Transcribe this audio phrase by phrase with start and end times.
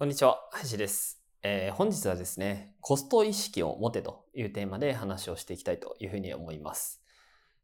[0.00, 7.02] こんにちは林です、えー本日はですねコスト意識を持てというテーマで話をしていきたいというふうに思います。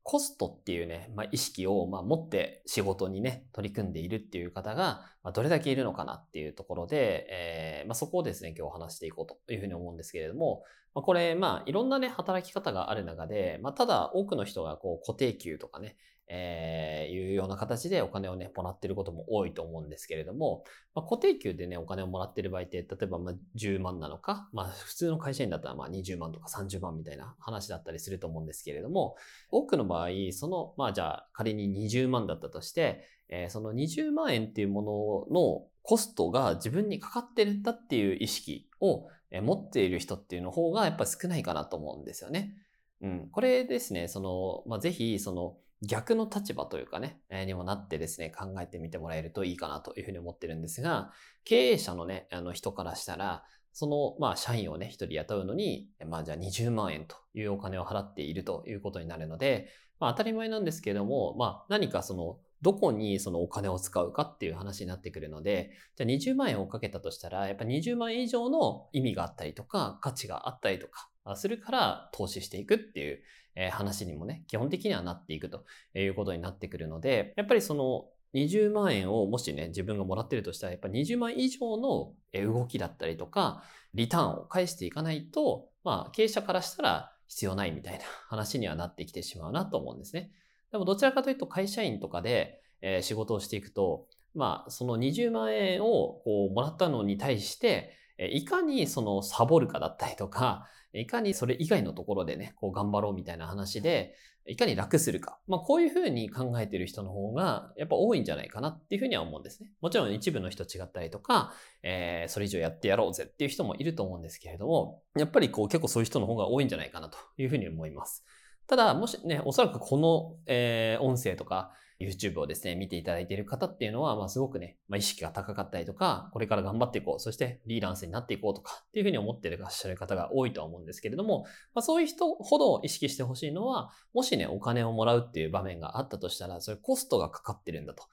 [0.02, 10.62] コストっていうね、まあ、意識を、まあ、持って仕事にね、取り組んでいるっていう方が、まあ、どれだけいるのかなっていうところで、えーまあ、そこをですね、今日お話していこうというふうに思うんですけれども、
[10.94, 15.96] まあ、これ、まあ、いろんなね、働き方がある中で、まあ、ただ多くの人がこう固定給とかね、
[16.28, 29.16] えーいうような形でお金をね、もらってることも多いと思うんですけれども、まあ、固定給でね、お金をもらってる場合って、例えばまあ10万なのか、まあ、普通の会社員だったらまあ20万とか30万みたいな話だったりすると思うんですけれども、
[29.50, 42.54] 多くの場合、その、まあじゃあ仮に20万だったとして、えーその20万円っていうもののコストが自分にかかってるんだっていう意識を持っている人っていうの方がやっぱり少ないかなと思うんですよね。
[43.02, 43.28] うん。
[43.30, 51.12] これですね、その、まあぜひ、その、逆の立場というかね、えーにもなってですね、考えてみてもらえるといいかなというふうに思ってるんですが、
[51.44, 59.68] 経営者のね、あの人からしたら、その、まあ、社員をね、一人雇うのに、まあ、じゃあ20万円というお金を払っているということになるので、
[60.00, 73.20] まあ、当たり前なんですけれども、まあ、何かその、どこにそのお金を使うかっていう話になってくるので、じゃあ20万円をかけたとしたら、やっぱ20万円以上の意味があったりとか、価値があったりとか、するから投資していくっていう
[73.56, 83.64] え話にもね、基本的にはなっていくということになってくるので、やっぱりその20万円をもしね、自分がもらってるとしたら、やっぱ20万以上の動きだったりとか、
[83.94, 90.30] リターンを返していかないと、まあ、経営者からしたら必要ないみたいな 話にはなってきてしまうなと思うんですね。
[90.70, 104.14] でもどちらかというと会社員とかで、え仕事をしていくと、まあ、その20万円をこうもらったのに対して、いかにそのサボるかだったりとか、 いかにそれ以外のところでね、こう頑張ろうみたいな話で、
[104.48, 105.38] いかに楽するか。
[105.46, 109.72] まあこういうふうに考えてる人の方がやっぱ多いんじゃないかなっていうふうには思うんですね。
[109.80, 118.24] もちろん一部の人違ったりとか、えーそれ以上やってやろうぜっていう人もいると思うんですけれども、やっぱりこう結構そういう人の方が多いんじゃないかなというふうに思います。
[118.66, 138.04] ただ、もしね、おそらくこの、えー音声とか YouTube をですね、見ていただいている方っていうのは、まあすごくね、まあ意識が高かったりとか、これから頑張っていこう、そしてフリーランスになっていこうとかっていうふうに思っていらっしゃる方が多いとは思うんですけれども、まあそういう人ほど意識してほしいのは、もしね、お金をもらうっていう場面があったとしたら、それコストがかかってるんだと。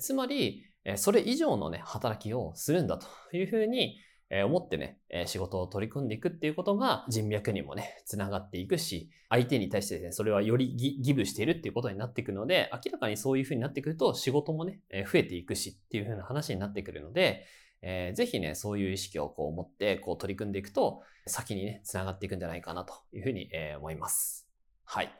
[0.00, 0.64] つまり、
[0.96, 3.06] それ以上のね、働きをするんだと
[3.36, 3.98] いうふうに、
[4.30, 17.46] え思ってね、え仕事を取り組んでいくっていうことが人脈にもね、つながっていくし、相手に対してですね、それはよりギブしているっていうことになっていくので、明らかにそういうふうになってくると仕事もね、え増えていくしっていうふうな話になってくるので、
[17.80, 24.48] えーぜひね、そういう意識をこう持ってこう取り組んでいくと、先にね、つながっていくんじゃないかなというふうに、えー思います。
[24.84, 25.10] はい。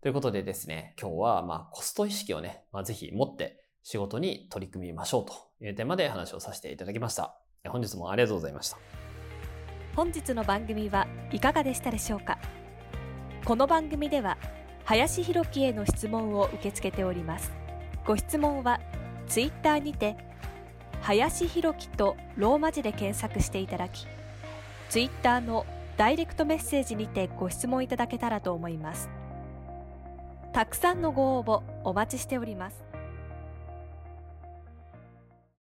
[0.00, 7.47] ということでですね、今日はまあコスト意識をね、まあ、ぜひ持って仕事に取り組みましょうというテーマで話をさせていただきました。
[7.66, 8.78] 本日もありがとうございました。
[9.94, 12.38] 本日の番組はいかがでしたでしょうか？
[13.44, 14.38] この番組では
[14.84, 17.52] 林博樹への質問を受け付けております。
[18.06, 18.80] ご質問は
[19.26, 20.16] ツイッターにて
[21.02, 24.06] 林博樹とローマ字で検索していただき
[24.88, 29.10] ツイッターのダイレクトメッセージにてご質問いただけたらと思います。
[30.52, 32.87] たくさんのご応募お待ちしております。